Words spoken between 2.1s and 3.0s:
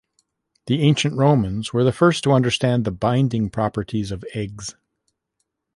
to understand the